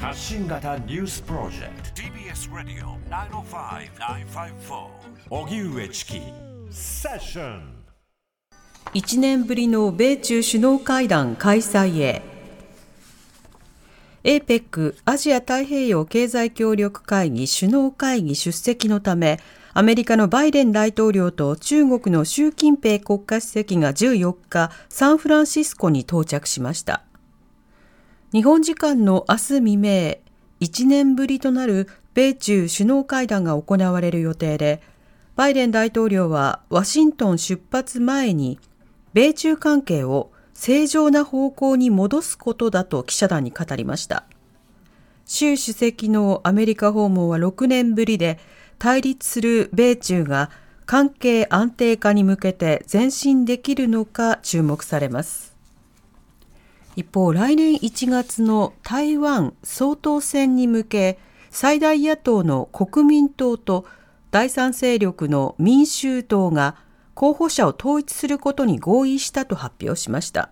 [0.00, 2.02] 発信型ニュースプロジェクト。
[2.02, 4.86] TBS ラディオ905-954
[5.30, 6.20] おぎゅうえちき
[6.70, 7.84] セッション
[8.94, 12.22] 1年ぶりの米中首脳会談開催へ。
[14.22, 19.40] APEC アジア太平洋経済協力会議首脳会議出席のため
[19.74, 27.02] アメリカのバイデン大統領と中国の習近平国家主席が14日サンフランシスコに到着しました
[28.30, 30.18] 日本時間の明日未明
[30.60, 34.82] 1年ぶりとなる米中首脳会談が行われる予定で
[35.34, 38.58] バイデン大統領はワシントン出発前に
[39.14, 44.24] 米中関係を正常な方向に戻すことだと記者団に語りました。
[45.24, 48.38] 習主席のアメリカ訪問は6年ぶりで
[48.78, 50.50] 対立する米中が
[50.84, 55.47] 関係安定化に向けて前進できるのか注目されます。
[56.98, 61.18] 一方来年1月の台湾総統選に向け
[61.48, 63.86] 最大野党の国民党と
[64.32, 66.74] 第三勢力の民衆党が
[67.14, 70.50] 候補者を統一することに合意したと発表しました。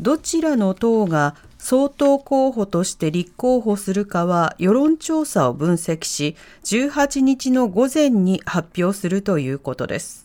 [0.00, 10.23] どちらの党が総統候補として立候補するかは世論調査を分析し18日の午前に発表するということです。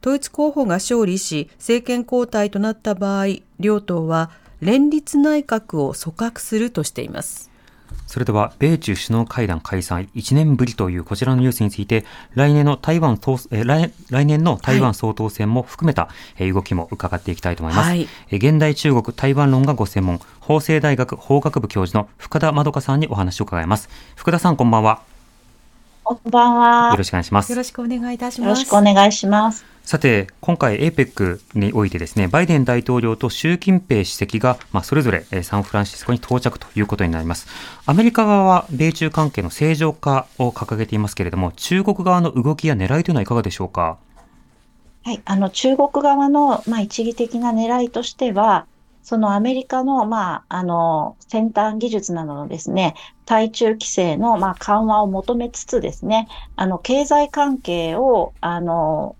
[0.00, 3.26] 統一候補が勝利し政権交代となった場合
[3.58, 7.48] 両党は連立内閣を組閣するとしています
[8.06, 17.88] それでは、米中首脳会談開催1年ぶりというこちらのニュースについて、来年の台湾総、え来来年の台湾総統選も含めた、え動きも伺っていきたいと思います。
[17.88, 23.90] はい、え現代中国台湾論がご専門、法政大学法学部教授の福田まどかさんにお話を伺います。
[24.16, 25.02] 福田さん、こんばんは。
[26.02, 26.90] こんばんは。
[26.92, 27.52] よろしくお願いします。
[27.52, 28.48] よろしくお願いいたします。
[28.48, 29.77] よろしくお願いします。
[29.88, 37.46] さて、今回 APEC においてですね、バイデン大統領と習近平主席が、まあ、それぞれサンフランシスコに到着ということになります。
[37.86, 43.96] アメリカ側は米中関係の正常化を掲げていますけれども、中国側の動きや狙いというのはいかがでしょうか？
[45.04, 48.66] はい、あの中国側の、まあ、一義的な狙いとしては、
[49.02, 59.16] そのアメリカの、まあ、あの、先端技術などのですね、対中規制の、まあ、緩和を求めつつですね、あの、経済関係を、あの、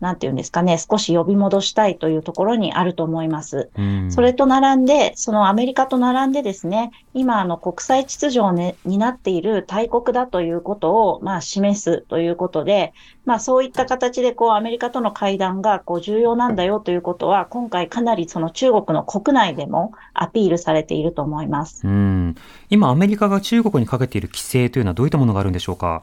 [0.00, 3.70] なんていうんですかね、少し呼び戻したいというところにあると思います。
[4.08, 12.92] それと並んで、そのアメリカと並んでですね、今、あの、国際秩序を、ね、担っている大国だということを、まあ、示すということで、
[13.26, 21.86] まあ、そういった形で、こう、アメリカとの会談が、こう、重要なんだよということは、今回かなりその中国の国内でもアピールされていると思います。
[21.86, 22.36] うん。
[22.70, 26.02] 今、アメリカが中国にかけている規制というのはどういったものがあるんでしょうか？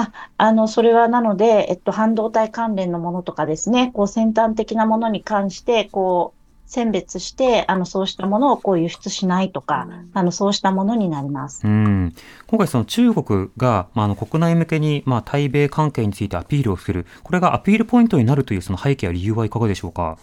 [0.00, 6.40] あ、あの、それはなので、えっと、半導体関連のものとかですね、こう、先端的なものに関して、こう、
[6.70, 11.66] 選別して、あの、そうしたものをこう輸出しないとか、うん、あの、そうしたものになります。
[11.66, 12.14] うん。
[12.46, 17.06] 今回その中国が、まあ、あの、国内向けに、まあ、対米関係についてアピールをする。
[17.24, 20.16] これがアピールポイントになるというその背景や理由はいかがでしょうか？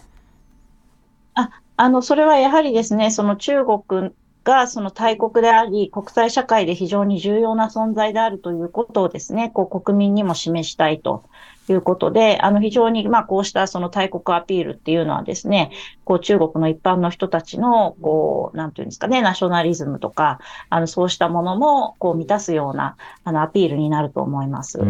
[1.34, 4.12] あ、あの、それはやはりですね、その中国
[4.44, 11.24] がその大国であり、国際社会で非常に重要な存在であるということをですね、こう国民にも示したいと
[11.68, 15.70] いうことで、あの非常にまあこうしたその大国アピールっていうのはですね、
[16.04, 20.38] こう中国の一般の人たちの、こう、なんていうんですかね、ナショナリズムとか、
[20.70, 24.78] あのそうしたものもこう満たすようなあのアピールになると思います。
[24.78, 24.84] う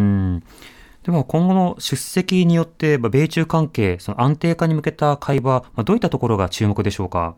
[1.03, 7.35] でも今後の出席によって、米中関係、その安定化に向けた会話、どういったところが注目でしょうか？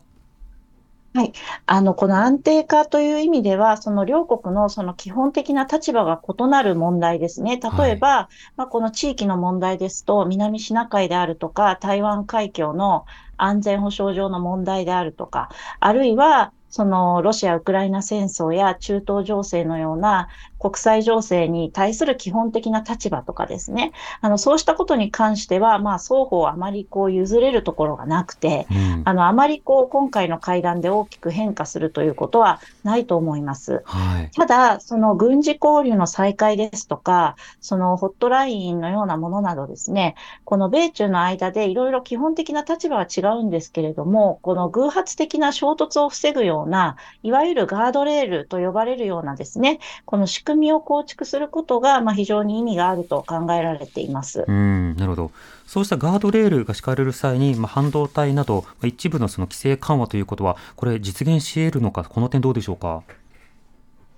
[1.13, 1.33] はい。
[1.65, 7.59] あの、この安定化という意味では、その両国のその基本的な立場が異なる問題ですね。
[7.59, 13.03] 例えば、はい、まあ、この地域の問題ですと、南シナ海であるとか、台湾海峡の
[13.35, 15.49] 安全保障上の問題であるとか、
[15.81, 20.29] あるいは、そのロシア・ウクライナ戦争や中東情勢のような
[20.61, 33.81] 国際情勢に対する基本的な立場とかですね、あの、そうしたことに関しては、まあ、双方あまりこう譲れるところがなくて、うん、あの、あまりこう、今回の会談で大きく変化するということはないと思います。
[33.85, 40.13] はい、ただ、その軍事交流の再開ですとか、そのホットラインのようなものなどですね、
[40.45, 54.45] この米中の間でいろいろ基本的な立場は違うんですけれども、この偶発的な衝突を防ぐような、いわゆるガードレールと呼ばれるようなですね、この仕組みを構築することが、まあ、非常に意味があると考えられています。
[54.47, 55.31] うんなるほど。
[55.65, 63.03] そうしたガードレールが敷かれる際に、まあ、半導体など、まあ、一部のその規制緩和ということは、これ、実現し得るのか、この点どうでしょうか？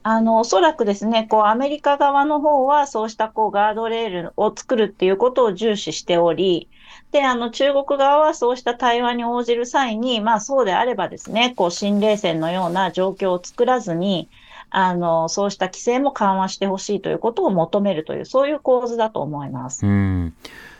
[0.06, 6.68] あの、おそらくですね、こう、アメリカ側の方は、そうした、こう、ガードレールを作るっていうことを重視しており、
[7.12, 14.28] で、あの、中国側はそうした対話に応じる際に、まあ、そうであればですね、こう、新冷戦のような状況を作らずに、
[14.76, 19.86] あの、そうした規制も緩和してほしいということを求めるという、そういう構図だと思います。
[19.86, 20.34] うん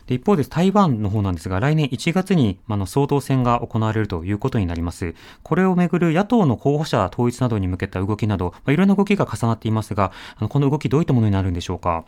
[0.08, 5.16] で一方で台湾の方なんですが、来年1月に、あの、総統選が行われるということになります。
[5.44, 12.04] これをめぐる野党の候補者統一などに向けた動きなど、まあ、いろんな動きが重なっていますが、あのこの動きどういったものになるんでしょうか？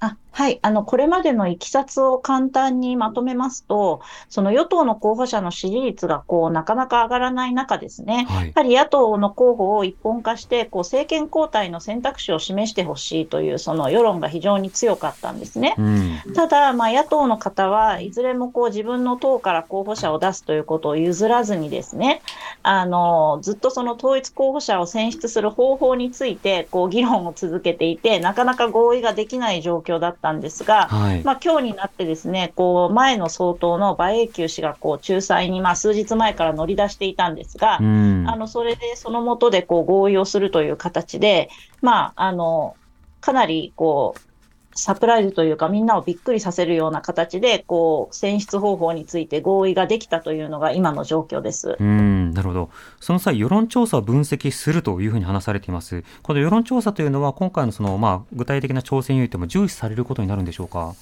[0.00, 0.58] あはい。
[0.62, 15.76] あの、これまでのいきさつを簡単にまとめますと、その与党の候補者の支持率がこう、なかなか上がらない中ですね、はい、やはり野党の候補を一本化して、こう、政権交代の選択肢を示してほしいという、その世論が非常に強かったんですね。
[15.78, 22.22] うん、ただ、まあ、野党の方はいずれもこう、自分の党から候補者を出すということを譲らずにですね、
[22.64, 41.48] あの、ずっとその統一候補者を選出する方法について、こう、議論を続けていて、なかなか合意ができない状況だったんですが、はい、まあ今日になってですね、こう前の総統の馬英九氏がこう仲裁にまあ数日前から乗り出していたんですが、あのそれでそのもとでこう合意をするという形で、
[41.82, 42.76] まああの
[43.20, 44.20] かなりこう
[44.74, 51.76] サプライズというか、みんなをびっくりさせるような形で、こう、選出方法について合意ができたというのが今の状況です。
[51.78, 52.70] うん、なるほど。
[53.00, 56.02] その際、世論調査を分析するというふうに話されています。
[56.22, 60.94] この世論調査というのは、今回のその、まあ、具体的な挑戦においても重視されることになるんでしょうか？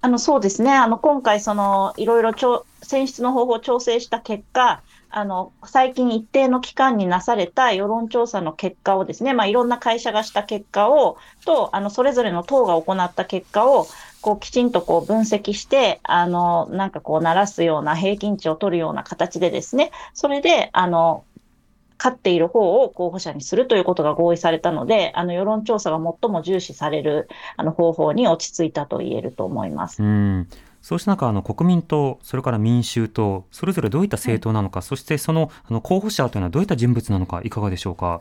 [0.00, 0.72] あの、そうですね。
[0.72, 2.32] あの、今回、その、いろいろ
[2.82, 4.80] 選出の方法を調整した結果、
[5.10, 13.86] あの、最近一定の期間になされた世論調査の結果をですね、まあ、いろんな会社がした結果を、と、あの、それぞれの党が行った結果を、
[14.20, 21.24] こう、きちんとこう分析して、あの、なんかこう、鳴らすような平均値を取るような形でですね、それで、あの、
[21.98, 30.00] 勝っている方を候補者にするということが合意されたので、あの世論調査が最も重視されるあの方法に落ち着いたと言えると思います。
[30.02, 30.48] うん
[30.80, 38.20] そうした中、あの国民党、それから民衆党、それぞれどういった政党なのか、そしてそのあの候補者というのはどういった人物なのか、いかがでしょうか？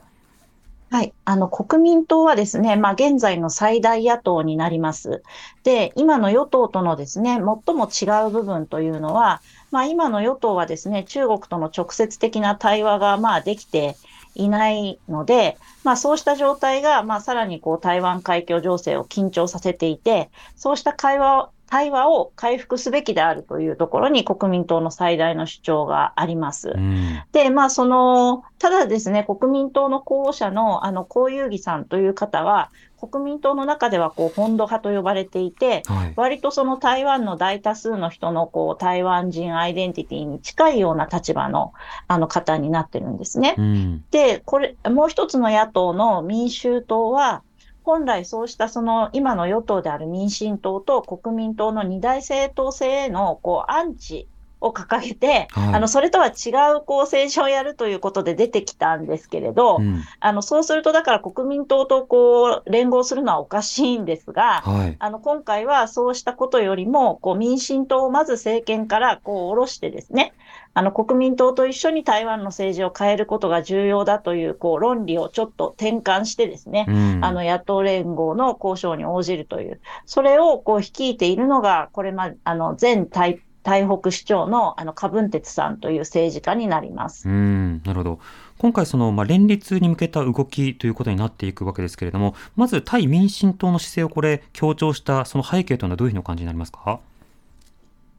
[0.89, 1.13] はい。
[1.25, 5.21] あの、国民党はですね、まあ、現在の最大野党になります。
[5.65, 13.97] で、今の与党とのですね、最も違う部分というのは、まあ、今の与党はですね、中国との直接的な対話が、まあ、できて
[14.33, 26.69] いないので、まあ、そうした状態が、まあ、さらにこう、台湾海峡情勢を緊張させていて、そうした会話対話を回復すべきであるというところに国民党の最大の主張があります。
[26.75, 32.69] うん、で、まあ、その、ただですね、国民党の候補者の、あの、江遊義さんという方は、
[32.99, 41.73] 国民党の中ではこう本土派と呼ばれていて、はい、割とその台湾の大多数の人のこう台湾人アイデンティティに近いような立場の
[42.07, 43.55] あの方になってるんですね。
[43.57, 47.43] うん、で、これ、もう一つの野党の民衆党は、
[47.87, 54.27] 本来そうしたその今の与党である民進党と国民党の二大政党制へのこうアンチ
[54.59, 70.33] を掲げて、はい、あのそれとは違うこう政治をやるということで出てきたんですけれど、うん、あのそうすると、だから国民党とこう連合するのはおかしいんですが、はい、あの今回はそうしたことよりも、こう民進党をまず政権からこう下ろしてですね、
[70.77, 87.27] あの、国民党と一緒に台湾の政治を変えることが重要だという、こう、論理をちょっと転換してですね、うん、あの、野党連合の交渉に応じるという、それを、こう、率いているのが、これま、あの、前台台北市長のあの柯文哲さんという政治家になります。
[87.27, 88.19] うんなるほど。
[88.59, 97.01] 今回その、まあ、連立に向けた動きということになっていくわけですけれども、まず対民進党の姿勢をこれ強調したその背景というのはどういうふうにお感じになりますか？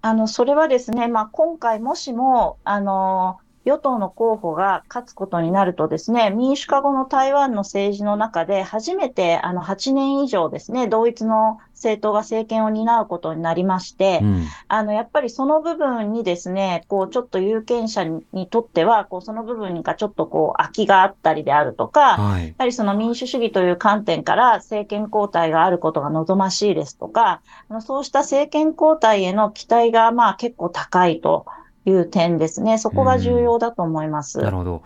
[0.02, 31.46] あの、それはですね、まあ、今回もしも、あの、与党の候補が勝つことになるとですね、民主化後の台湾の政治の中で初めてあの8年以上ですね、同一の政党が政権を担うことになりまして、うん、あの、やっぱりその部分にですね、こう、ちょっと有権者にとっては、こう、その部分がちょっとこう、空きがあったりであるとか、はい、やはりその民主主義という観点から政権交代があることが望ましいですとか、あのそうした政権交代への期待がまあ結構高いと。
[31.85, 34.38] いう点ですね、そこが重要だと思います。
[34.38, 34.82] なるほど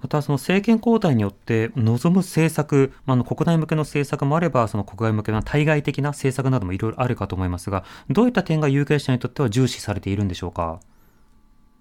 [0.00, 10.78] またその政権交代によって望む政策、まあ、の国内向けの政策もあれば、その国外向けの対外的な政策などもいろいろあるかと思いますが、どういった点が有権者にとっては重視されているんでしょうか？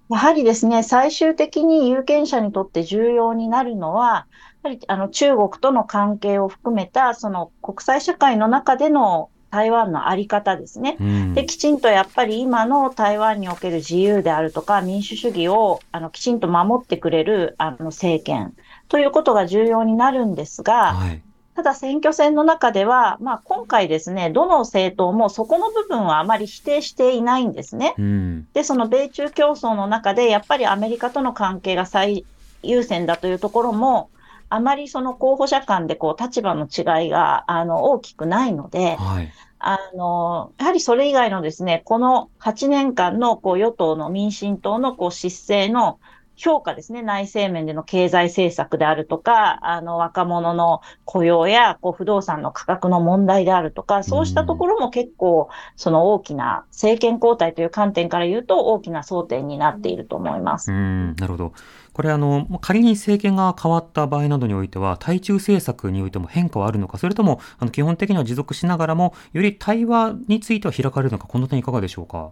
[0.10, 4.28] やはりですね、最終的に有権者にとって重要になるのは、
[4.64, 18.56] やはりあの中国との関係を含めた、その国際社会の中での台湾のあり方ですね、うん、で、きちんとやっぱり今の台湾における自由であるとか民主主義をあのきちんと守ってくれるあの政権
[18.88, 21.22] ということが重要になるんですが、はい。
[21.56, 27.94] ただ選挙戦の中では、まあ、今回ですね、どの政党もそこの部分はあまり否定していないんですね。
[28.00, 32.26] うん、で、その米中競争の中で、やっぱりアメリカとの関係が最
[32.64, 34.10] 優先だというところも、
[34.54, 46.00] あまりその候補者間でこう立場の違いがあの大きくないので、はい、あの、やはりそれ以外のですね、この8年間のこう与党の民進党のこう失勢の
[46.36, 60.72] 評価ですね、内政面での経済政策であるとか、あの、若者の雇用や、こう、不動産の価格の問題であるとか、そうしたところも結構、その大きな政権交代という観点から言うと、大きな争点になっていると思います。
[60.72, 61.54] うん、なるほど。
[61.94, 72.32] これあの、仮に政権が変わった場合などにおいては、対中政策においても変化はあるのか、それとも、あの、基本的には持続しながらも、より対話については開かれるのか、この点いかがでしょうか？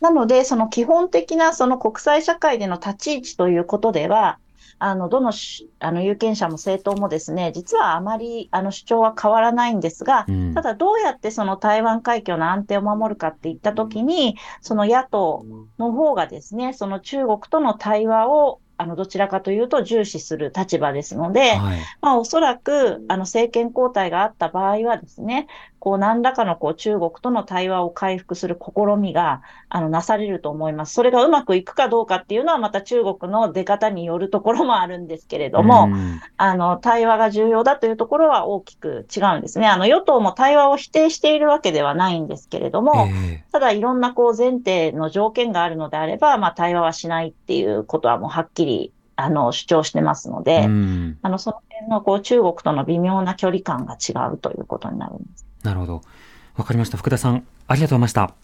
[0.00, 4.38] なので、その基本的なその国際社会での立ち位置ということでは、
[4.82, 5.30] あの、どの
[5.80, 15.44] あの有権者も政党もですね、実はあまりあの主張は変わらないんですが、うん、ただどうやってその台湾海峡の安定を守るかっていったときに、その野党
[15.78, 25.48] の方がですね、その中国との対話をあの、どちらかというと重視する立場ですので、はい、まあ、おそらく、あの、政権交代があった場合はですね、
[25.80, 30.92] こう、何らかのこう、中国との対話を回復する試みが、あの、なされると思います。
[30.92, 35.88] それがうまくいくかどうかっていうのは、また中国の出方によるところもあるんですけれども、
[36.36, 39.66] あの、対話が重要だというところは大きく違うんですね。
[39.68, 50.68] あの、与党も対話を否定しているわけではないんですけれども、えー、ただいろんなこう、前提の条件があるのであれば、まあ、対話はしないっていうことはもうはっきりあの、主張してますので、あ
[51.28, 55.49] の、その辺のこう、中国との微妙な距離感が違うということになるんです。
[55.62, 56.02] なるほど。
[56.56, 56.98] わかりました。
[56.98, 58.34] 福田さん、ありがとうございました。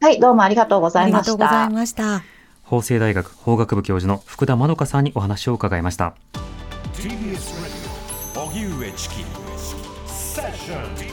[0.00, 1.32] はい、どうもありがとうございました。
[1.32, 2.22] ありがとうございました。
[2.62, 6.14] 法政大学法学部教授の福田まどかさんにお話を伺いました。
[6.94, 7.40] TBS ラジ
[8.36, 9.14] オ荻上チキ
[10.06, 11.11] セッション